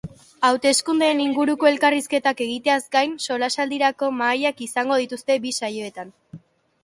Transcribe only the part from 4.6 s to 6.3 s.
izango dituzte bi saioetan.